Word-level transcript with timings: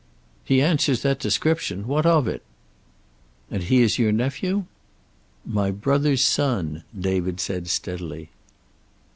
"He 0.43 0.63
answers 0.63 1.03
that 1.03 1.19
description. 1.19 1.85
What 1.85 2.07
of 2.07 2.27
it?" 2.27 2.41
"And 3.51 3.61
he 3.61 3.83
is 3.83 3.99
your 3.99 4.11
nephew?" 4.11 4.65
"My 5.45 5.69
brother's 5.69 6.23
son," 6.23 6.81
David 6.99 7.39
said 7.39 7.67
steadily. 7.67 8.31